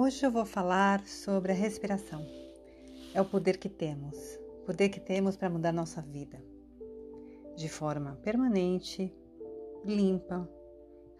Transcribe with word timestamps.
Hoje 0.00 0.24
eu 0.24 0.30
vou 0.30 0.44
falar 0.44 1.04
sobre 1.08 1.50
a 1.50 1.54
respiração. 1.56 2.24
É 3.12 3.20
o 3.20 3.24
poder 3.24 3.56
que 3.56 3.68
temos, 3.68 4.16
poder 4.64 4.90
que 4.90 5.00
temos 5.00 5.36
para 5.36 5.50
mudar 5.50 5.72
nossa 5.72 6.00
vida 6.00 6.40
de 7.56 7.68
forma 7.68 8.16
permanente, 8.22 9.12
limpa, 9.84 10.48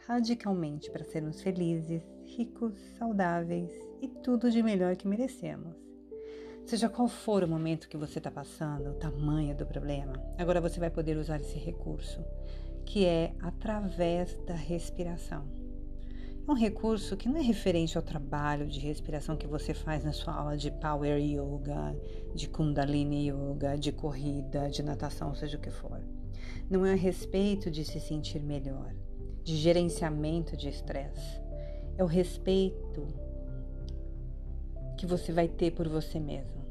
radicalmente 0.06 0.92
para 0.92 1.02
sermos 1.02 1.42
felizes, 1.42 2.04
ricos, 2.24 2.72
saudáveis 2.96 3.72
e 4.00 4.06
tudo 4.06 4.48
de 4.48 4.62
melhor 4.62 4.94
que 4.94 5.08
merecemos. 5.08 5.74
Seja 6.64 6.88
qual 6.88 7.08
for 7.08 7.42
o 7.42 7.48
momento 7.48 7.88
que 7.88 7.96
você 7.96 8.18
está 8.18 8.30
passando, 8.30 8.90
o 8.90 8.98
tamanho 9.00 9.56
do 9.56 9.66
problema, 9.66 10.12
agora 10.38 10.60
você 10.60 10.78
vai 10.78 10.88
poder 10.88 11.16
usar 11.16 11.40
esse 11.40 11.58
recurso, 11.58 12.24
que 12.86 13.04
é 13.04 13.34
através 13.40 14.36
da 14.46 14.54
respiração 14.54 15.57
um 16.52 16.54
recurso 16.54 17.14
que 17.14 17.28
não 17.28 17.36
é 17.36 17.42
referente 17.42 17.98
ao 17.98 18.02
trabalho 18.02 18.66
de 18.66 18.80
respiração 18.80 19.36
que 19.36 19.46
você 19.46 19.74
faz 19.74 20.02
na 20.02 20.12
sua 20.12 20.32
aula 20.32 20.56
de 20.56 20.70
Power 20.70 21.20
Yoga, 21.20 21.94
de 22.34 22.48
Kundalini 22.48 23.28
Yoga, 23.28 23.76
de 23.76 23.92
corrida, 23.92 24.70
de 24.70 24.82
natação, 24.82 25.34
seja 25.34 25.58
o 25.58 25.60
que 25.60 25.70
for. 25.70 26.00
Não 26.70 26.86
é 26.86 26.92
a 26.92 26.96
respeito 26.96 27.70
de 27.70 27.84
se 27.84 28.00
sentir 28.00 28.42
melhor, 28.42 28.94
de 29.44 29.58
gerenciamento 29.58 30.56
de 30.56 30.70
estresse. 30.70 31.38
É 31.98 32.02
o 32.02 32.06
respeito 32.06 33.06
que 34.96 35.04
você 35.04 35.30
vai 35.32 35.48
ter 35.48 35.72
por 35.72 35.86
você 35.86 36.18
mesmo. 36.18 36.64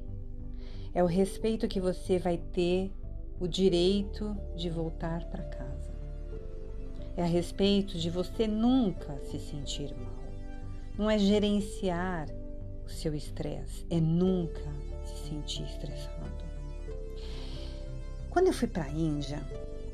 É 0.92 1.04
o 1.04 1.08
respeito 1.08 1.68
que 1.68 1.80
você 1.80 2.18
vai 2.18 2.38
ter 2.38 2.92
o 3.40 3.48
direito 3.48 4.36
de 4.56 4.72
voltar 4.72 5.26
para 5.26 5.44
casa 5.44 5.87
é 7.18 7.24
a 7.24 7.26
respeito 7.26 7.98
de 7.98 8.12
você 8.12 8.48
nunca 8.48 9.18
se 9.26 9.40
sentir 9.40 9.94
mal. 9.96 10.24
Não 10.96 11.10
é 11.10 11.18
gerenciar 11.18 12.30
o 12.86 12.90
seu 12.90 13.16
estresse, 13.16 13.86
é 13.90 14.00
nunca 14.00 14.72
se 15.04 15.30
sentir 15.30 15.64
estressado. 15.64 16.46
Quando 18.30 18.48
eu 18.48 18.54
fui 18.54 18.68
para 18.68 18.84
a 18.84 18.90
Índia, 18.90 19.42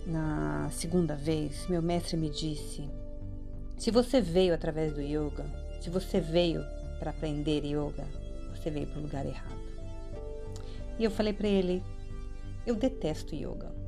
na 0.05 0.69
segunda 0.69 1.15
vez, 1.15 1.65
meu 1.67 1.81
mestre 1.81 2.17
me 2.17 2.29
disse: 2.29 2.89
se 3.77 3.89
você 3.89 4.19
veio 4.19 4.53
através 4.53 4.93
do 4.93 5.01
yoga, 5.01 5.45
se 5.79 5.89
você 5.89 6.19
veio 6.19 6.61
para 6.99 7.11
aprender 7.11 7.63
yoga, 7.65 8.05
você 8.53 8.69
veio 8.69 8.87
para 8.87 8.99
o 8.99 9.03
lugar 9.03 9.25
errado. 9.25 9.63
E 10.99 11.05
eu 11.05 11.11
falei 11.11 11.31
para 11.31 11.47
ele: 11.47 11.81
eu 12.67 12.75
detesto 12.75 13.33
yoga. 13.33 13.82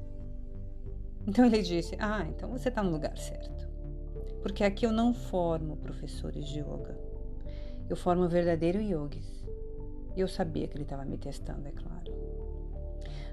Então 1.28 1.46
ele 1.46 1.62
disse: 1.62 1.96
Ah, 2.00 2.26
então 2.30 2.50
você 2.50 2.70
está 2.70 2.84
no 2.84 2.92
lugar 2.92 3.18
certo. 3.18 3.68
Porque 4.42 4.64
aqui 4.64 4.86
eu 4.86 4.92
não 4.92 5.14
formo 5.14 5.78
professores 5.78 6.48
de 6.48 6.60
yoga. 6.60 6.98
Eu 7.90 7.96
formo 7.96 8.28
verdadeiro 8.28 8.80
yogis. 8.80 9.44
E 10.16 10.22
eu 10.22 10.28
sabia 10.28 10.68
que 10.68 10.78
ele 10.78 10.84
estava 10.84 11.04
me 11.04 11.18
testando, 11.18 11.68
é 11.68 11.72
claro. 11.72 12.14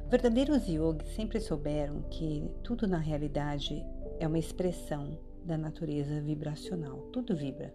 Verdadeiros 0.08 0.66
yogis 0.66 1.08
sempre 1.14 1.40
souberam 1.40 2.02
que 2.10 2.50
tudo 2.62 2.86
na 2.86 2.98
realidade 2.98 3.84
é 4.18 4.26
uma 4.26 4.38
expressão 4.38 5.18
da 5.44 5.56
natureza 5.56 6.20
vibracional. 6.20 6.98
Tudo 7.12 7.36
vibra. 7.36 7.74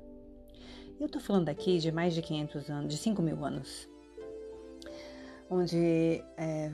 Eu 0.99 1.05
estou 1.05 1.21
falando 1.21 1.49
aqui 1.49 1.77
de 1.77 1.91
mais 1.91 2.15
de 2.15 2.21
500 2.21 2.69
anos, 2.69 2.93
de 2.93 2.97
5 2.99 3.21
mil 3.21 3.45
anos, 3.45 3.87
onde 5.49 6.23
é, 6.35 6.71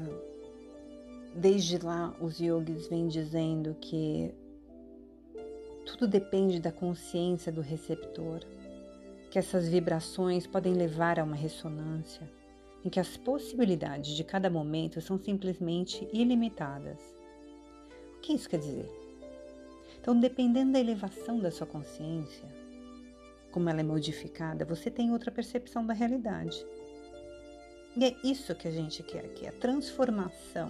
Desde 1.36 1.80
lá, 1.80 2.16
os 2.22 2.40
yogis 2.40 2.88
vêm 2.88 3.08
dizendo 3.08 3.76
que 3.82 4.32
tudo 5.84 6.08
depende 6.08 6.60
da 6.60 6.72
consciência 6.72 7.52
do 7.52 7.60
receptor, 7.60 8.42
que 9.32 9.40
essas 9.40 9.68
vibrações 9.68 10.46
podem 10.46 10.74
levar 10.74 11.20
a 11.20 11.24
uma 11.24 11.36
ressonância, 11.36 12.30
em 12.86 12.90
que 12.90 13.00
as 13.00 13.18
possibilidades 13.18 14.16
de 14.16 14.24
cada 14.24 14.48
momento 14.48 15.02
são 15.02 15.18
simplesmente 15.18 16.08
ilimitadas. 16.14 17.00
O 18.18 18.22
que 18.22 18.34
isso 18.34 18.48
quer 18.48 18.60
dizer? 18.60 18.90
Então, 20.00 20.20
dependendo 20.20 20.74
da 20.74 20.80
elevação 20.80 21.40
da 21.40 21.50
sua 21.50 21.66
consciência, 21.66 22.48
como 23.52 23.70
ela 23.70 23.80
é 23.80 23.84
modificada, 23.84 24.66
você 24.66 24.92
tem 24.92 25.12
outra 25.12 25.32
percepção 25.32 25.86
da 25.86 25.94
realidade. 25.94 26.64
E 27.98 28.06
é 28.06 28.16
isso 28.24 28.54
que 28.54 28.68
a 28.68 28.72
gente 28.72 29.02
quer 29.02 29.26
aqui, 29.26 29.48
a 29.48 29.52
transformação 29.52 30.70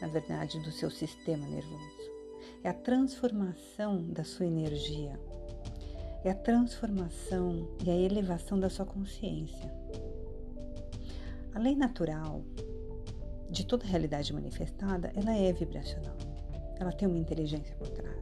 na 0.00 0.08
verdade, 0.08 0.60
do 0.60 0.70
seu 0.70 0.90
sistema 0.90 1.46
nervoso. 1.46 2.10
É 2.62 2.68
a 2.68 2.74
transformação 2.74 4.02
da 4.08 4.24
sua 4.24 4.46
energia. 4.46 5.18
É 6.24 6.30
a 6.30 6.34
transformação 6.34 7.68
e 7.84 7.90
a 7.90 7.94
elevação 7.94 8.58
da 8.58 8.68
sua 8.68 8.84
consciência. 8.84 9.72
A 11.54 11.58
lei 11.58 11.74
natural 11.74 12.42
de 13.50 13.64
toda 13.64 13.86
realidade 13.86 14.32
manifestada, 14.32 15.12
ela 15.14 15.34
é 15.34 15.52
vibracional. 15.52 16.16
Ela 16.78 16.92
tem 16.92 17.08
uma 17.08 17.18
inteligência 17.18 17.74
por 17.76 17.88
trás. 17.88 18.16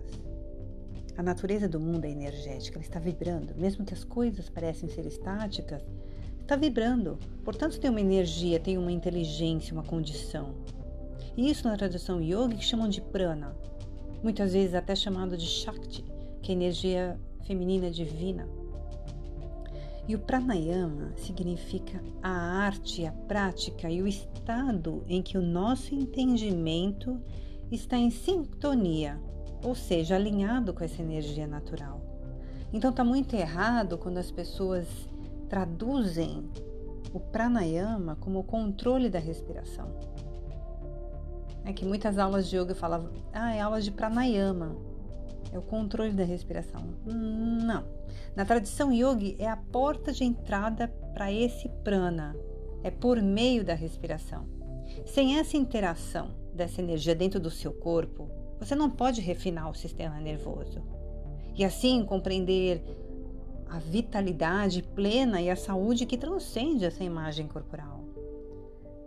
A 1.16 1.22
natureza 1.22 1.68
do 1.68 1.80
mundo 1.80 2.04
é 2.04 2.10
energética, 2.10 2.76
ela 2.76 2.84
está 2.84 2.98
vibrando, 2.98 3.54
mesmo 3.56 3.84
que 3.84 3.94
as 3.94 4.04
coisas 4.04 4.48
parecem 4.48 4.88
ser 4.88 5.06
estáticas, 5.06 5.82
está 6.40 6.56
vibrando. 6.56 7.18
Portanto, 7.44 7.78
tem 7.80 7.88
uma 7.88 8.00
energia, 8.00 8.60
tem 8.60 8.76
uma 8.76 8.92
inteligência, 8.92 9.72
uma 9.72 9.84
condição. 9.84 10.54
Isso 11.36 11.66
na 11.66 11.76
tradição 11.76 12.20
yoga 12.20 12.54
que 12.54 12.64
chamam 12.64 12.88
de 12.88 13.00
prana, 13.00 13.56
muitas 14.22 14.52
vezes 14.52 14.74
até 14.74 14.94
chamado 14.94 15.36
de 15.36 15.46
shakti, 15.46 16.04
que 16.40 16.52
é 16.52 16.54
energia 16.54 17.18
feminina 17.44 17.90
divina. 17.90 18.48
E 20.06 20.14
o 20.14 20.18
pranayama 20.18 21.12
significa 21.16 22.02
a 22.22 22.28
arte, 22.28 23.06
a 23.06 23.12
prática 23.12 23.90
e 23.90 24.02
o 24.02 24.06
estado 24.06 25.02
em 25.08 25.22
que 25.22 25.38
o 25.38 25.42
nosso 25.42 25.94
entendimento 25.94 27.20
está 27.72 27.96
em 27.96 28.10
sintonia, 28.10 29.18
ou 29.62 29.74
seja, 29.74 30.14
alinhado 30.14 30.74
com 30.74 30.84
essa 30.84 31.02
energia 31.02 31.46
natural. 31.46 32.00
Então 32.72 32.90
está 32.90 33.02
muito 33.02 33.34
errado 33.34 33.96
quando 33.96 34.18
as 34.18 34.30
pessoas 34.30 34.86
traduzem 35.48 36.44
o 37.12 37.20
pranayama 37.20 38.16
como 38.16 38.40
o 38.40 38.44
controle 38.44 39.08
da 39.08 39.18
respiração. 39.18 39.88
É 41.64 41.72
que 41.72 41.84
muitas 41.84 42.18
aulas 42.18 42.48
de 42.48 42.56
yoga 42.56 42.74
falavam, 42.74 43.10
ah, 43.32 43.54
é 43.54 43.60
aula 43.60 43.80
de 43.80 43.90
pranayama, 43.90 44.76
é 45.52 45.58
o 45.58 45.62
controle 45.62 46.12
da 46.12 46.24
respiração. 46.24 46.82
Não. 47.06 47.84
Na 48.36 48.44
tradição 48.44 48.92
yogi 48.92 49.36
é 49.38 49.48
a 49.48 49.56
porta 49.56 50.12
de 50.12 50.24
entrada 50.24 50.88
para 51.14 51.32
esse 51.32 51.68
prana, 51.82 52.36
é 52.82 52.90
por 52.90 53.22
meio 53.22 53.64
da 53.64 53.74
respiração. 53.74 54.46
Sem 55.06 55.38
essa 55.38 55.56
interação 55.56 56.34
dessa 56.52 56.80
energia 56.80 57.14
dentro 57.14 57.40
do 57.40 57.50
seu 57.50 57.72
corpo, 57.72 58.28
você 58.58 58.74
não 58.74 58.90
pode 58.90 59.20
refinar 59.20 59.70
o 59.70 59.74
sistema 59.74 60.20
nervoso 60.20 60.82
e 61.56 61.64
assim 61.64 62.04
compreender 62.04 62.82
a 63.68 63.78
vitalidade 63.78 64.82
plena 64.82 65.40
e 65.40 65.50
a 65.50 65.56
saúde 65.56 66.06
que 66.06 66.18
transcende 66.18 66.84
essa 66.84 67.02
imagem 67.02 67.46
corporal. 67.46 68.03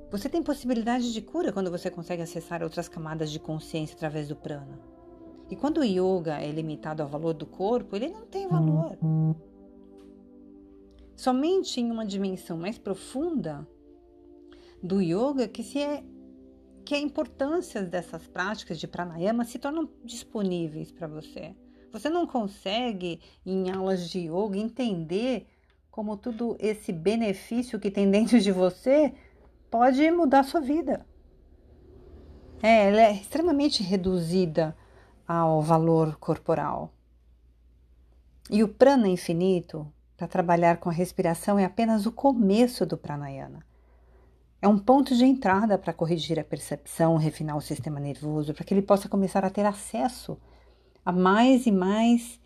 Você 0.09 0.29
tem 0.29 0.41
possibilidade 0.41 1.11
de 1.11 1.21
cura 1.21 1.51
quando 1.51 1.69
você 1.69 1.91
consegue 1.91 2.21
acessar 2.21 2.63
outras 2.63 2.87
camadas 2.87 3.29
de 3.29 3.39
consciência 3.39 3.95
através 3.95 4.27
do 4.27 4.35
prana. 4.35 4.79
E 5.49 5.55
quando 5.55 5.79
o 5.79 5.83
yoga 5.83 6.39
é 6.39 6.49
limitado 6.49 7.03
ao 7.03 7.09
valor 7.09 7.33
do 7.33 7.45
corpo, 7.45 7.95
ele 7.95 8.09
não 8.09 8.25
tem 8.25 8.47
valor. 8.47 8.97
Somente 11.15 11.81
em 11.81 11.91
uma 11.91 12.05
dimensão 12.05 12.57
mais 12.57 12.77
profunda 12.77 13.67
do 14.81 15.01
yoga 15.01 15.47
que 15.47 15.63
se 15.63 15.79
é 15.79 16.03
que 16.85 16.95
a 16.95 16.99
importância 16.99 17.83
dessas 17.83 18.27
práticas 18.27 18.79
de 18.79 18.87
pranayama 18.87 19.43
se 19.43 19.59
tornam 19.59 19.89
disponíveis 20.05 20.89
para 20.89 21.07
você. 21.07 21.53
Você 21.91 22.09
não 22.09 22.25
consegue 22.25 23.19
em 23.45 23.69
aulas 23.71 24.09
de 24.09 24.19
yoga 24.19 24.57
entender 24.57 25.47
como 25.91 26.15
tudo 26.15 26.55
esse 26.59 26.93
benefício 26.93 27.79
que 27.79 27.91
tem 27.91 28.09
dentro 28.09 28.39
de 28.39 28.51
você 28.51 29.13
pode 29.69 30.09
mudar 30.11 30.43
sua 30.43 30.61
vida. 30.61 31.05
É, 32.61 32.87
ela 32.87 33.01
é 33.01 33.11
extremamente 33.13 33.83
reduzida 33.83 34.75
ao 35.27 35.61
valor 35.61 36.17
corporal. 36.17 36.91
E 38.49 38.63
o 38.63 38.67
prana 38.67 39.07
infinito, 39.07 39.91
para 40.15 40.27
trabalhar 40.27 40.77
com 40.77 40.89
a 40.89 40.93
respiração, 40.93 41.59
é 41.59 41.65
apenas 41.65 42.05
o 42.05 42.11
começo 42.11 42.85
do 42.85 42.97
pranayana. 42.97 43.65
É 44.61 44.67
um 44.67 44.79
ponto 44.79 45.15
de 45.15 45.23
entrada 45.23 45.77
para 45.77 45.93
corrigir 45.93 46.39
a 46.39 46.43
percepção, 46.43 47.17
refinar 47.17 47.55
o 47.55 47.61
sistema 47.61 47.99
nervoso, 47.99 48.53
para 48.53 48.63
que 48.63 48.73
ele 48.73 48.81
possa 48.81 49.07
começar 49.07 49.45
a 49.45 49.49
ter 49.49 49.65
acesso 49.65 50.37
a 51.05 51.11
mais 51.11 51.67
e 51.67 51.71
mais 51.71 52.39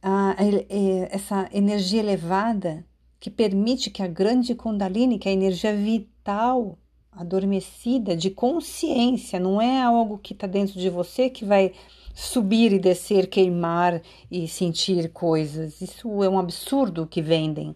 a, 0.00 0.30
a, 0.30 0.34
a, 0.34 1.08
essa 1.10 1.48
energia 1.52 2.00
elevada 2.00 2.84
que 3.20 3.30
permite 3.30 3.90
que 3.90 4.02
a 4.02 4.06
grande 4.06 4.54
Kundalini, 4.54 5.18
que 5.18 5.28
é 5.28 5.32
a 5.32 5.34
energia 5.34 5.74
vital, 5.74 6.78
adormecida, 7.10 8.16
de 8.16 8.30
consciência, 8.30 9.40
não 9.40 9.60
é 9.60 9.82
algo 9.82 10.18
que 10.18 10.32
está 10.32 10.46
dentro 10.46 10.78
de 10.78 10.88
você 10.88 11.28
que 11.28 11.44
vai 11.44 11.72
subir 12.14 12.72
e 12.72 12.78
descer, 12.78 13.28
queimar 13.28 14.02
e 14.30 14.46
sentir 14.46 15.12
coisas. 15.12 15.80
Isso 15.80 16.22
é 16.22 16.28
um 16.28 16.38
absurdo 16.38 17.06
que 17.06 17.20
vendem. 17.20 17.74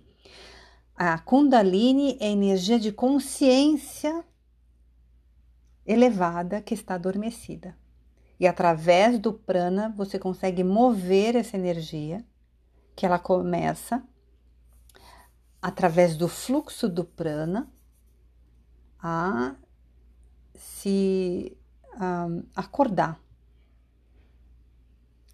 A 0.95 1.19
Kundalini 1.19 2.17
é 2.21 2.31
energia 2.31 2.79
de 2.79 2.93
consciência 2.93 4.25
elevada 5.85 6.61
que 6.63 6.75
está 6.75 6.95
adormecida. 6.95 7.77
E 8.39 8.47
através 8.47 9.19
do 9.19 9.33
prana 9.33 9.93
você 9.97 10.19
consegue 10.19 10.63
mover 10.63 11.35
essa 11.35 11.57
energia, 11.57 12.25
que 12.95 13.07
ela 13.07 13.19
começa 13.19 14.03
através 15.63 16.17
do 16.17 16.27
fluxo 16.27 16.89
do 16.89 17.05
prana 17.05 17.73
a 18.99 19.55
se 20.57 21.57
um, 21.95 22.45
acordar. 22.55 23.23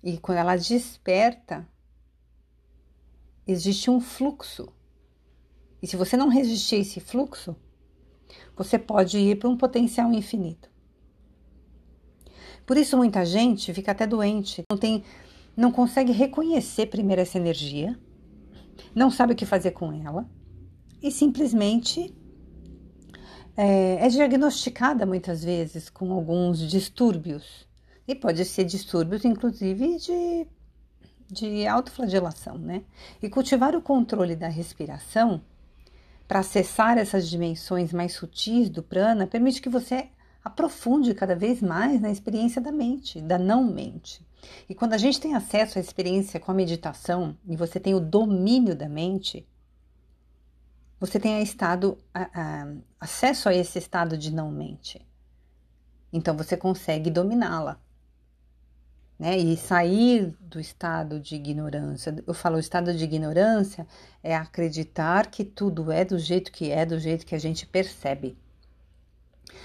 E 0.04 0.18
quando 0.18 0.38
ela 0.38 0.54
desperta, 0.54 1.66
existe 3.46 3.90
um 3.90 4.00
fluxo. 4.00 4.68
E 5.80 5.86
se 5.86 5.96
você 5.96 6.16
não 6.16 6.28
resistir 6.28 6.76
a 6.76 6.80
esse 6.80 7.00
fluxo, 7.00 7.56
você 8.54 8.78
pode 8.78 9.18
ir 9.18 9.38
para 9.38 9.48
um 9.48 9.56
potencial 9.56 10.12
infinito. 10.12 10.70
Por 12.66 12.76
isso 12.76 12.98
muita 12.98 13.24
gente 13.24 13.72
fica 13.72 13.92
até 13.92 14.06
doente, 14.06 14.62
não 14.70 14.76
tem, 14.76 15.02
não 15.56 15.72
consegue 15.72 16.12
reconhecer 16.12 16.86
primeiro 16.86 17.22
essa 17.22 17.38
energia, 17.38 17.98
não 18.94 19.10
sabe 19.10 19.32
o 19.32 19.36
que 19.36 19.46
fazer 19.46 19.72
com 19.72 19.92
ela 19.92 20.28
e 21.02 21.10
simplesmente 21.10 22.14
é, 23.56 24.06
é 24.06 24.08
diagnosticada 24.08 25.04
muitas 25.04 25.42
vezes 25.42 25.90
com 25.90 26.12
alguns 26.12 26.60
distúrbios 26.60 27.66
e 28.06 28.14
pode 28.14 28.44
ser 28.44 28.64
distúrbios, 28.64 29.24
inclusive, 29.24 29.98
de, 29.98 30.46
de 31.30 31.66
autoflagelação, 31.66 32.56
né? 32.56 32.82
E 33.22 33.28
cultivar 33.28 33.76
o 33.76 33.82
controle 33.82 34.34
da 34.34 34.48
respiração 34.48 35.42
para 36.26 36.38
acessar 36.38 36.96
essas 36.98 37.28
dimensões 37.28 37.92
mais 37.92 38.12
sutis 38.12 38.70
do 38.70 38.82
prana 38.82 39.26
permite 39.26 39.60
que 39.60 39.68
você 39.68 40.08
aprofunde 40.42 41.14
cada 41.14 41.34
vez 41.34 41.60
mais 41.60 42.00
na 42.00 42.10
experiência 42.10 42.62
da 42.62 42.72
mente, 42.72 43.20
da 43.20 43.38
não 43.38 43.64
mente. 43.64 44.26
E 44.68 44.74
quando 44.74 44.92
a 44.92 44.98
gente 44.98 45.20
tem 45.20 45.34
acesso 45.34 45.78
à 45.78 45.80
experiência 45.80 46.38
com 46.38 46.50
a 46.50 46.54
meditação 46.54 47.36
e 47.46 47.56
você 47.56 47.80
tem 47.80 47.94
o 47.94 48.00
domínio 48.00 48.74
da 48.74 48.88
mente, 48.88 49.46
você 51.00 51.18
tem 51.18 51.34
a 51.34 51.40
estado, 51.40 51.98
a, 52.12 52.22
a, 52.32 52.74
acesso 53.00 53.48
a 53.48 53.54
esse 53.54 53.78
estado 53.78 54.16
de 54.16 54.32
não 54.32 54.50
mente. 54.50 55.06
Então 56.12 56.36
você 56.36 56.56
consegue 56.56 57.10
dominá-la 57.10 57.80
né? 59.18 59.36
E 59.36 59.56
sair 59.56 60.34
do 60.40 60.60
estado 60.60 61.18
de 61.18 61.34
ignorância. 61.34 62.14
Eu 62.26 62.32
falo, 62.32 62.56
o 62.56 62.60
estado 62.60 62.94
de 62.94 63.02
ignorância 63.02 63.86
é 64.22 64.34
acreditar 64.34 65.26
que 65.30 65.44
tudo 65.44 65.90
é 65.90 66.04
do 66.04 66.18
jeito 66.18 66.52
que 66.52 66.70
é, 66.70 66.86
do 66.86 66.98
jeito 66.98 67.26
que 67.26 67.34
a 67.34 67.38
gente 67.38 67.66
percebe. 67.66 68.38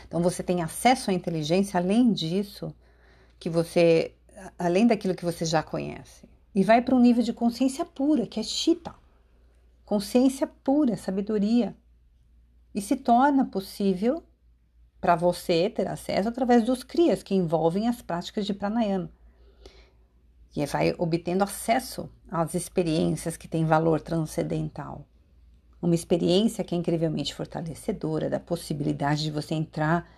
Então 0.07 0.21
você 0.21 0.41
tem 0.41 0.63
acesso 0.63 1.11
à 1.11 1.13
inteligência 1.13 1.79
além 1.79 2.11
disso, 2.11 2.73
que 3.39 3.49
você 3.49 4.13
além 4.57 4.87
daquilo 4.87 5.15
que 5.15 5.25
você 5.25 5.45
já 5.45 5.61
conhece. 5.61 6.27
E 6.53 6.63
vai 6.63 6.81
para 6.81 6.95
um 6.95 6.99
nível 6.99 7.23
de 7.23 7.33
consciência 7.33 7.85
pura, 7.85 8.27
que 8.27 8.39
é 8.39 8.43
chita. 8.43 8.93
Consciência 9.85 10.47
pura, 10.47 10.95
sabedoria. 10.95 11.75
E 12.73 12.81
se 12.81 12.95
torna 12.95 13.45
possível 13.45 14.23
para 15.01 15.15
você 15.15 15.69
ter 15.69 15.87
acesso 15.87 16.29
através 16.29 16.63
dos 16.63 16.83
crias 16.83 17.21
que 17.21 17.35
envolvem 17.35 17.87
as 17.87 18.01
práticas 18.01 18.45
de 18.45 18.53
pranayama 18.53 19.09
e 20.55 20.65
vai 20.65 20.93
obtendo 20.97 21.43
acesso 21.43 22.09
às 22.29 22.53
experiências 22.53 23.35
que 23.35 23.47
têm 23.47 23.65
valor 23.65 23.99
transcendental. 23.99 25.05
Uma 25.81 25.95
experiência 25.95 26.63
que 26.63 26.75
é 26.75 26.77
incrivelmente 26.77 27.33
fortalecedora 27.33 28.29
da 28.29 28.39
possibilidade 28.39 29.23
de 29.23 29.31
você 29.31 29.55
entrar 29.55 30.09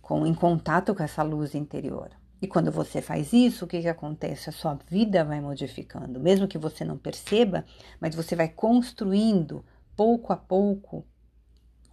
com, 0.00 0.26
em 0.26 0.34
contato 0.34 0.94
com 0.94 1.02
essa 1.02 1.22
luz 1.22 1.54
interior. 1.54 2.10
E 2.42 2.46
quando 2.46 2.72
você 2.72 3.02
faz 3.02 3.32
isso, 3.32 3.64
o 3.64 3.68
que, 3.68 3.80
que 3.82 3.88
acontece? 3.88 4.48
A 4.48 4.52
sua 4.52 4.78
vida 4.88 5.24
vai 5.24 5.40
modificando, 5.40 6.18
mesmo 6.18 6.48
que 6.48 6.56
você 6.56 6.84
não 6.84 6.96
perceba, 6.96 7.64
mas 8.00 8.14
você 8.14 8.34
vai 8.34 8.48
construindo 8.48 9.64
pouco 9.94 10.32
a 10.32 10.36
pouco 10.36 11.04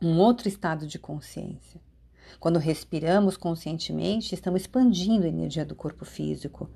um 0.02 0.18
outro 0.20 0.48
estado 0.48 0.88
de 0.88 0.98
consciência. 0.98 1.82
Quando 2.40 2.60
respiramos 2.60 3.36
conscientemente, 3.36 4.34
estamos 4.34 4.62
expandindo 4.62 5.26
a 5.26 5.30
energia 5.30 5.66
do 5.66 5.76
corpo 5.76 6.06
físico, 6.06 6.70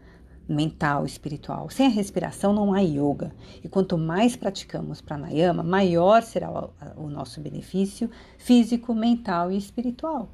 mental, 0.48 1.06
espiritual. 1.06 1.70
Sem 1.70 1.86
a 1.86 1.90
respiração 1.90 2.52
não 2.52 2.74
há 2.74 2.80
yoga. 2.80 3.34
E 3.64 3.70
quanto 3.70 3.98
mais 3.98 4.36
praticamos 4.36 5.02
pranayama, 5.02 5.64
maior 5.64 6.24
será 6.24 6.52
o, 6.52 6.74
o 6.98 7.10
nosso 7.10 7.40
benefício 7.40 8.10
físico, 8.38 8.94
mental 8.94 9.52
e 9.52 9.58
espiritual. 9.58 10.30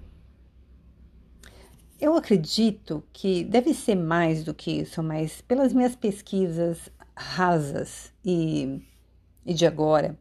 Eu 1.99 2.15
acredito 2.15 3.03
que 3.11 3.43
deve 3.43 3.73
ser 3.73 3.95
mais 3.95 4.43
do 4.43 4.53
que 4.53 4.71
isso, 4.81 5.01
mas 5.01 5.41
pelas 5.41 5.73
minhas 5.73 5.95
pesquisas 5.95 6.89
rasas 7.15 8.13
e, 8.23 8.81
e 9.45 9.53
de 9.53 9.65
agora, 9.65 10.17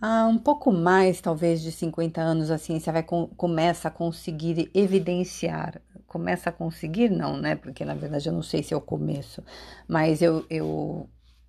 há 0.00 0.26
um 0.26 0.36
pouco 0.38 0.70
mais, 0.70 1.20
talvez, 1.20 1.62
de 1.62 1.72
50 1.72 2.20
anos, 2.20 2.50
a 2.50 2.58
ciência 2.58 2.92
vai 2.92 3.02
com, 3.02 3.26
começa 3.28 3.88
a 3.88 3.90
conseguir 3.90 4.70
evidenciar 4.74 5.80
começa 6.14 6.48
a 6.48 6.52
conseguir, 6.52 7.10
não, 7.10 7.36
né? 7.36 7.56
Porque 7.56 7.84
na 7.84 7.94
verdade 7.94 8.28
eu 8.28 8.32
não 8.32 8.42
sei 8.42 8.62
se 8.62 8.72
é 8.72 8.76
o 8.76 8.80
começo, 8.80 9.42
mas 9.88 10.22
eu, 10.22 10.46
eu 10.48 11.08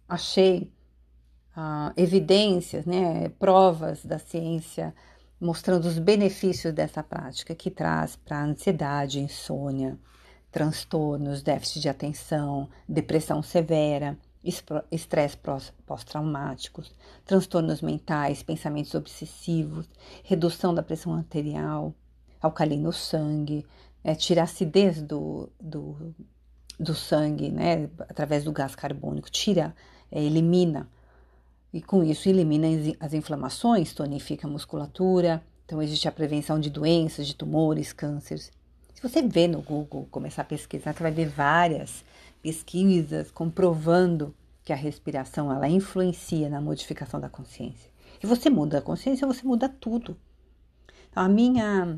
achei 0.10 0.72
ah, 1.56 1.94
evidências, 1.96 2.84
né? 2.84 3.30
Provas 3.38 4.04
da 4.04 4.18
ciência 4.18 4.92
mostrando 5.40 5.86
os 5.86 6.00
benefícios 6.00 6.74
dessa 6.74 7.04
prática 7.04 7.54
que 7.54 7.70
traz 7.70 8.16
para 8.16 8.44
ansiedade, 8.44 9.20
insônia, 9.20 9.98
transtornos, 10.52 11.42
déficit 11.42 11.82
de 11.82 11.90
atenção, 11.90 12.70
depressão 12.88 13.44
severa, 13.44 14.18
estresse 14.92 15.38
pós-traumáticos, 15.86 16.94
transtornos 17.26 17.82
mentais, 17.82 18.44
pensamentos 18.44 18.94
obsessivos, 18.94 19.90
redução 20.24 20.74
da 20.74 20.84
pressão 20.84 21.16
arterial, 21.16 21.94
alcalino 22.42 22.94
sangue, 22.94 23.66
é, 24.04 24.14
tira 24.14 24.42
a 24.42 24.44
acidez 24.44 25.02
do, 25.02 25.50
do, 25.60 26.14
do 26.80 26.94
sangue, 26.94 27.50
né, 27.50 27.90
através 28.08 28.44
do 28.44 28.52
gás 28.52 28.76
carbônico, 28.76 29.32
tira, 29.32 29.76
é, 30.12 30.24
elimina, 30.24 30.88
e 31.76 31.82
com 31.82 32.02
isso 32.02 32.30
elimina 32.30 32.68
as 33.02 33.14
inflamações, 33.14 33.94
tonifica 33.94 34.48
a 34.48 34.50
musculatura, 34.50 35.44
então 35.66 35.82
existe 35.82 36.08
a 36.08 36.12
prevenção 36.12 36.58
de 36.58 36.70
doenças, 36.70 37.28
de 37.28 37.36
tumores, 37.36 37.92
cânceres. 37.92 38.50
Se 38.94 39.02
você 39.02 39.22
vê 39.22 39.46
no 39.46 39.62
Google, 39.62 40.08
começar 40.10 40.44
a 40.44 40.46
pesquisar, 40.46 40.94
você 40.94 41.04
vai 41.04 41.12
ver 41.12 41.28
várias 41.28 42.06
pesquisas 42.42 43.30
comprovando 43.30 44.34
que 44.64 44.72
a 44.72 44.76
respiração 44.78 45.52
ela 45.52 45.68
influencia 45.68 46.48
na 46.48 46.62
modificação 46.62 47.20
da 47.20 47.28
consciência. 47.28 47.92
E 48.24 48.26
você 48.26 48.50
muda 48.50 48.78
a 48.78 48.82
consciência, 48.82 49.28
você 49.28 49.46
muda 49.46 49.68
tudo. 49.68 50.16
Então, 51.12 51.24
a 51.24 51.28
minha 51.28 51.98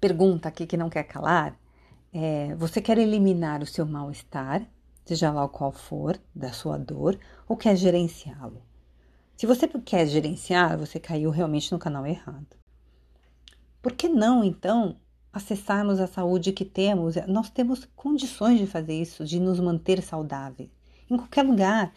pergunta 0.00 0.48
aqui 0.48 0.66
que 0.66 0.76
não 0.76 0.90
quer 0.90 1.04
calar 1.04 1.56
é: 2.12 2.52
você 2.56 2.82
quer 2.82 2.98
eliminar 2.98 3.62
o 3.62 3.66
seu 3.66 3.86
mal-estar, 3.86 4.66
seja 5.04 5.30
lá 5.30 5.44
o 5.44 5.48
qual 5.48 5.70
for, 5.70 6.18
da 6.34 6.50
sua 6.50 6.76
dor, 6.76 7.16
ou 7.46 7.56
quer 7.56 7.76
gerenciá-lo? 7.76 8.65
Se 9.36 9.44
você 9.44 9.68
quer 9.68 10.06
gerenciar, 10.06 10.78
você 10.78 10.98
caiu 10.98 11.28
realmente 11.30 11.70
no 11.70 11.78
canal 11.78 12.06
errado. 12.06 12.56
Por 13.82 13.92
que 13.92 14.08
não, 14.08 14.42
então, 14.42 14.96
acessarmos 15.30 16.00
a 16.00 16.06
saúde 16.06 16.52
que 16.52 16.64
temos? 16.64 17.16
Nós 17.28 17.50
temos 17.50 17.84
condições 17.94 18.58
de 18.58 18.66
fazer 18.66 18.94
isso, 18.94 19.26
de 19.26 19.38
nos 19.38 19.60
manter 19.60 20.02
saudáveis, 20.02 20.70
em 21.10 21.16
qualquer 21.18 21.42
lugar. 21.42 21.92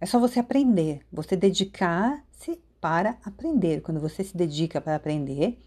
É 0.00 0.06
só 0.06 0.18
você 0.18 0.40
aprender, 0.40 1.06
você 1.12 1.36
dedicar-se 1.36 2.58
para 2.80 3.18
aprender. 3.22 3.82
Quando 3.82 4.00
você 4.00 4.24
se 4.24 4.34
dedica 4.34 4.80
para 4.80 4.96
aprender, 4.96 5.60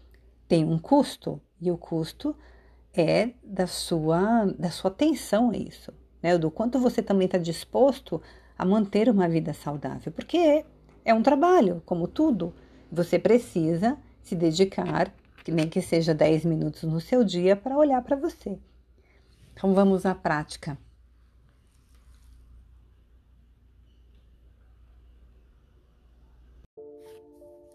tem 0.48 0.64
um 0.64 0.78
custo 0.78 1.40
e 1.60 1.70
o 1.70 1.78
custo 1.78 2.36
é 2.92 3.30
da 3.44 3.68
sua 3.68 4.46
da 4.58 4.70
sua 4.70 4.90
atenção 4.90 5.50
a 5.50 5.56
isso, 5.56 5.92
né? 6.20 6.36
Do 6.36 6.50
quanto 6.50 6.78
você 6.78 7.02
também 7.02 7.26
está 7.26 7.38
disposto 7.38 8.16
a 8.16 8.45
manter 8.64 9.08
uma 9.08 9.28
vida 9.28 9.52
saudável, 9.52 10.12
porque 10.12 10.64
é 11.04 11.12
um 11.12 11.22
trabalho, 11.22 11.82
como 11.84 12.08
tudo. 12.08 12.54
Você 12.90 13.18
precisa 13.18 13.98
se 14.22 14.34
dedicar, 14.34 15.12
que 15.44 15.52
nem 15.52 15.68
que 15.68 15.80
seja 15.82 16.14
10 16.14 16.44
minutos 16.44 16.82
no 16.84 17.00
seu 17.00 17.22
dia, 17.22 17.56
para 17.56 17.76
olhar 17.76 18.02
para 18.02 18.16
você. 18.16 18.58
Então 19.52 19.74
vamos 19.74 20.06
à 20.06 20.14
prática. 20.14 20.78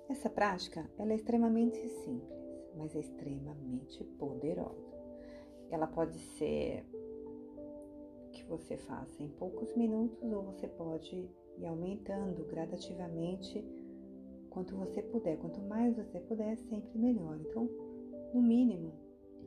Essa 0.09 0.29
prática 0.29 0.85
ela 0.97 1.13
é 1.13 1.15
extremamente 1.15 1.77
simples 1.89 2.41
mas 2.75 2.95
é 2.95 3.00
extremamente 3.00 4.03
poderosa. 4.17 4.91
ela 5.69 5.88
pode 5.88 6.19
ser 6.38 6.85
você 8.51 8.75
faça 8.75 9.24
em 9.24 9.29
poucos 9.29 9.74
minutos 9.75 10.29
ou 10.29 10.43
você 10.43 10.67
pode 10.67 11.15
ir 11.58 11.65
aumentando 11.65 12.46
gradativamente 12.50 13.63
quanto 14.50 14.75
você 14.75 15.01
puder. 15.01 15.38
Quanto 15.38 15.62
mais 15.62 15.96
você 15.96 16.20
puder, 16.20 16.58
sempre 16.58 17.00
melhor. 17.00 17.39
Então, 17.39 17.70
no 18.34 18.41
mínimo, 18.41 18.91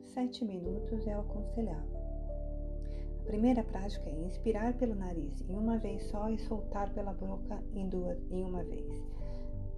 sete 0.01 0.43
minutos 0.43 1.05
é 1.05 1.15
o 1.15 1.21
aconselhável. 1.21 1.99
A 3.21 3.27
primeira 3.27 3.63
prática 3.63 4.09
é 4.09 4.25
inspirar 4.25 4.73
pelo 4.77 4.95
nariz 4.95 5.39
em 5.47 5.55
uma 5.55 5.77
vez 5.77 6.03
só 6.05 6.27
e 6.29 6.39
soltar 6.39 6.91
pela 6.93 7.13
boca 7.13 7.63
em 7.75 7.87
duas 7.87 8.19
em 8.31 8.43
uma 8.43 8.63
vez. 8.63 9.03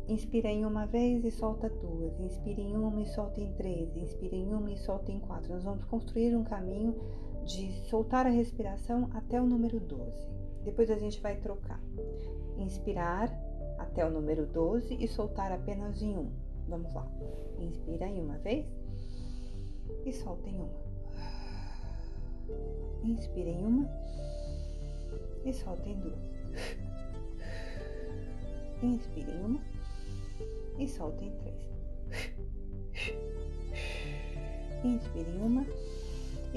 Inspira 0.07 0.47
em 0.47 0.65
uma 0.65 0.85
vez 0.85 1.25
e 1.25 1.31
solta 1.31 1.69
duas. 1.69 2.17
Inspira 2.21 2.61
em 2.61 2.77
uma 2.77 3.01
e 3.01 3.05
solta 3.07 3.41
em 3.41 3.51
três. 3.55 3.93
Inspira 3.97 4.37
em 4.37 4.53
uma 4.53 4.71
e 4.71 4.77
solta 4.77 5.11
em 5.11 5.19
quatro. 5.19 5.51
Nós 5.51 5.65
vamos 5.65 5.83
construir 5.83 6.33
um 6.33 6.45
caminho 6.45 6.95
de 7.47 7.71
soltar 7.89 8.27
a 8.27 8.29
respiração 8.29 9.09
até 9.13 9.41
o 9.41 9.45
número 9.45 9.79
12. 9.79 10.27
Depois 10.65 10.91
a 10.91 10.95
gente 10.95 11.21
vai 11.21 11.37
trocar. 11.37 11.81
Inspirar 12.57 13.31
até 13.77 14.05
o 14.05 14.11
número 14.11 14.45
12 14.45 14.95
e 14.99 15.07
soltar 15.07 15.51
apenas 15.51 16.01
em 16.01 16.17
um. 16.17 16.29
Vamos 16.67 16.93
lá. 16.93 17.07
Inspira 17.57 18.05
em 18.05 18.19
uma 18.19 18.37
vez 18.39 18.65
e 20.05 20.11
solta 20.11 20.49
em 20.49 20.59
uma. 20.59 20.87
Inspira 23.03 23.49
em 23.49 23.65
uma 23.65 23.89
e 25.45 25.53
solta 25.53 25.87
em 25.87 25.99
duas. 25.99 26.19
Inspira 28.83 29.31
em 29.31 29.45
uma 29.45 29.61
e 30.77 30.87
solta 30.87 31.23
em 31.23 31.31
três. 31.37 31.67
Inspire 34.83 35.29
em 35.29 35.41
uma 35.41 35.65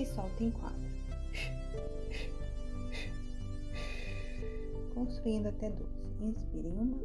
e 0.01 0.07
solta 0.07 0.43
em 0.43 0.51
quatro. 0.51 0.81
Construindo 4.95 5.49
até 5.49 5.71
doze. 5.71 6.01
Inspire 6.21 6.69
em 6.69 6.77
uma. 6.77 6.99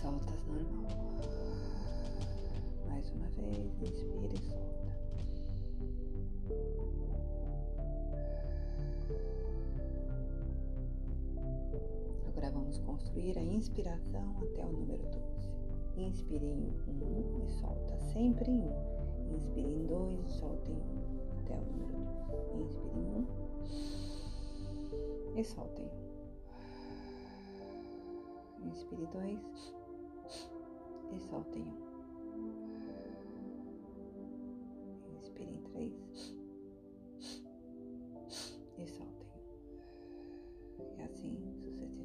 Solta 0.00 0.32
normal. 0.46 0.90
Mais 2.88 3.10
uma 3.10 3.28
vez, 3.28 3.82
inspira 3.82 4.32
e 4.32 4.38
solta. 4.38 4.80
Agora 12.28 12.50
vamos 12.50 12.78
construir 12.78 13.36
a 13.36 13.42
inspiração 13.42 14.36
até 14.40 14.64
o 14.64 14.72
número 14.72 15.02
12. 15.02 15.50
Inspire 15.98 16.46
em 16.46 16.72
um 16.88 17.44
e 17.44 17.48
solta 17.60 17.98
sempre 17.98 18.50
em 18.50 18.62
um. 18.62 19.34
Inspire 19.34 19.68
em 19.68 19.86
dois 19.86 20.18
e 20.18 20.30
solta 20.30 20.70
em 20.70 20.76
um 20.76 21.04
até 21.40 21.58
o 21.58 21.64
número 21.72 21.98
12. 22.30 22.62
Inspire 22.62 22.98
em 22.98 23.06
um 23.16 23.26
e 25.36 25.44
solta 25.44 25.82
em 25.82 25.84
um. 25.84 26.10
Inspire 28.66 29.06
dois 29.06 29.79
e 31.12 31.18
solte 31.20 31.58
em 31.58 31.62
um. 31.62 31.90
Inspire 35.18 35.52
em 35.52 35.62
três 35.62 36.36
e 38.78 38.86
solte 38.86 39.24
em 39.24 39.30
um. 40.78 40.96
E 40.98 41.02
assim 41.02 41.54
sucessivamente. 41.60 41.99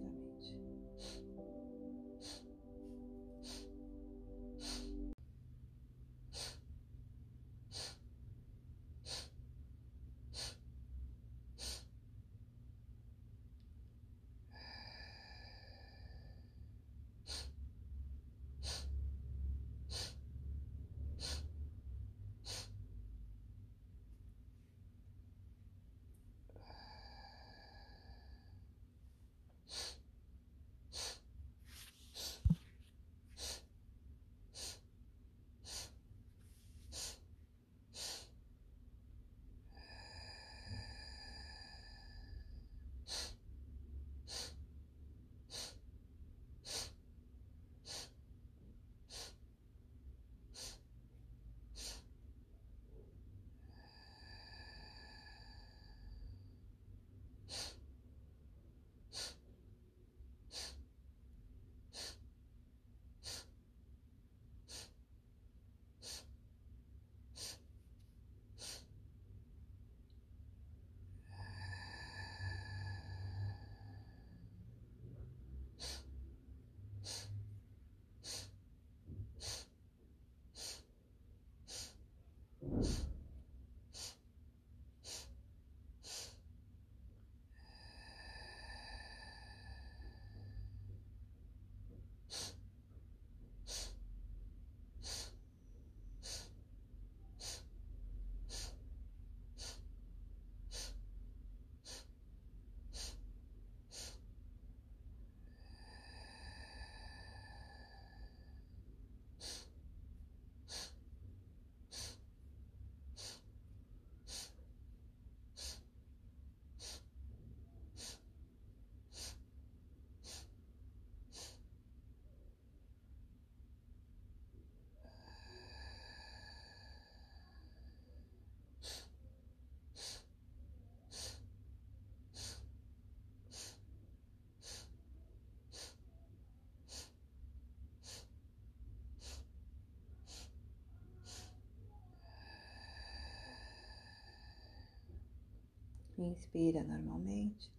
Inspira 146.25 146.83
normalmente. 146.83 147.71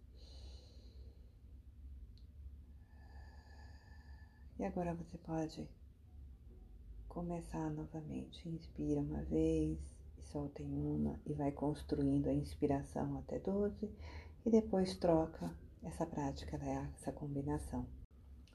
E 4.59 4.65
agora 4.65 4.95
você 4.95 5.17
pode 5.19 5.69
começar 7.07 7.69
novamente. 7.69 8.47
Inspira 8.49 9.01
uma 9.01 9.23
vez 9.23 9.79
e 10.17 10.21
solta 10.23 10.63
em 10.63 10.73
uma 10.73 11.19
e 11.25 11.33
vai 11.33 11.51
construindo 11.51 12.27
a 12.27 12.33
inspiração 12.33 13.17
até 13.17 13.39
12 13.39 13.91
e 14.45 14.49
depois 14.49 14.95
troca 14.95 15.53
essa 15.83 16.05
prática, 16.05 16.57
né, 16.57 16.91
essa 16.95 17.11
combinação. 17.11 17.87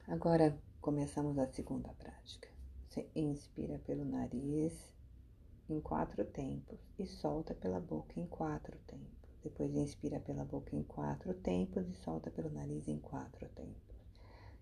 Agora 0.07 0.59
começamos 0.81 1.37
a 1.37 1.47
segunda 1.47 1.93
prática. 1.93 2.49
Você 2.89 3.09
inspira 3.15 3.79
pelo 3.79 4.03
nariz 4.03 4.93
em 5.69 5.79
quatro 5.79 6.25
tempos 6.25 6.79
e 6.99 7.05
solta 7.05 7.55
pela 7.55 7.79
boca 7.79 8.19
em 8.19 8.27
quatro 8.27 8.77
tempos. 8.85 9.22
Depois 9.43 9.75
inspira 9.75 10.19
pela 10.19 10.45
boca 10.45 10.75
em 10.75 10.83
quatro 10.83 11.33
tempos 11.33 11.87
e 11.89 11.93
solta 11.95 12.31
pelo 12.31 12.49
nariz 12.49 12.87
em 12.87 12.97
quatro 12.97 13.47
tempos. 13.49 13.95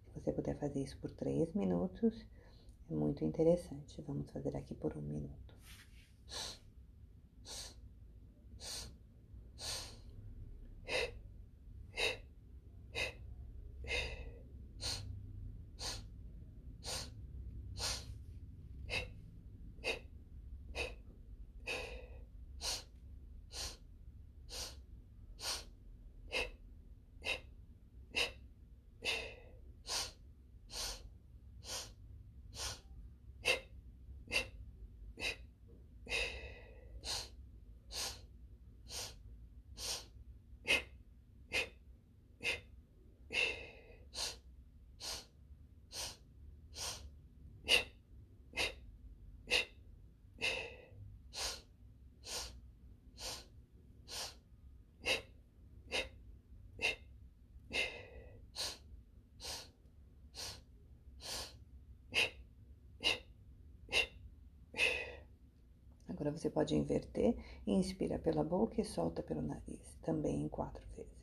Se 0.05 0.19
você 0.19 0.33
puder 0.33 0.57
fazer 0.57 0.81
isso 0.81 0.97
por 0.97 1.11
três 1.11 1.53
minutos, 1.53 2.25
é 2.89 2.93
muito 2.93 3.23
interessante. 3.23 4.01
Vamos 4.01 4.29
fazer 4.31 4.55
aqui 4.57 4.73
por 4.73 4.97
um 4.97 5.01
minuto. 5.01 5.55
Pode 66.51 66.75
inverter, 66.75 67.35
inspira 67.65 68.19
pela 68.19 68.43
boca 68.43 68.79
e 68.79 68.85
solta 68.85 69.23
pelo 69.23 69.41
nariz, 69.41 69.97
também 70.03 70.43
em 70.43 70.49
quatro 70.49 70.83
vezes. 70.95 71.20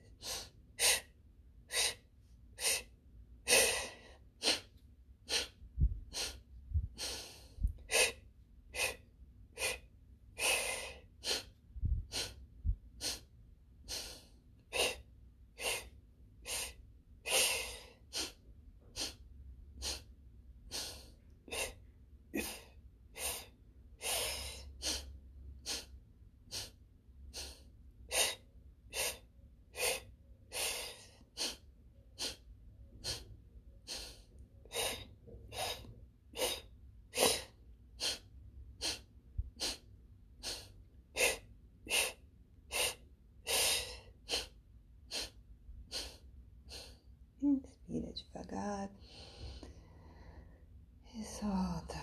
E 51.18 51.24
solta. 51.24 51.96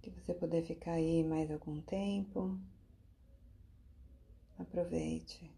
Que 0.00 0.10
você 0.10 0.32
puder 0.32 0.62
ficar 0.64 0.92
aí 0.92 1.24
mais 1.24 1.50
algum 1.50 1.80
tempo, 1.82 2.58
aproveite 4.58 5.50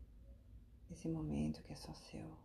esse 0.91 1.09
momento 1.09 1.63
que 1.63 1.73
é 1.73 1.77
só 1.77 1.93
seu. 1.93 2.37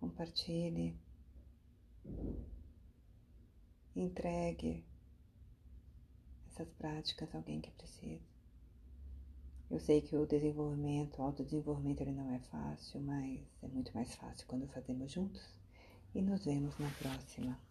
Compartilhe, 0.00 0.96
entregue 3.94 4.84
essas 6.48 6.68
práticas 6.72 7.32
a 7.34 7.38
alguém 7.38 7.60
que 7.60 7.70
precisa. 7.72 8.27
Eu 9.70 9.78
sei 9.78 10.00
que 10.00 10.16
o 10.16 10.26
desenvolvimento, 10.26 11.18
o 11.18 11.22
autodesenvolvimento, 11.22 12.00
ele 12.00 12.12
não 12.12 12.32
é 12.32 12.38
fácil, 12.38 13.00
mas 13.00 13.40
é 13.62 13.68
muito 13.68 13.92
mais 13.94 14.14
fácil 14.14 14.46
quando 14.46 14.66
fazemos 14.68 15.12
juntos. 15.12 15.42
E 16.14 16.22
nos 16.22 16.44
vemos 16.44 16.78
na 16.78 16.90
próxima. 16.90 17.67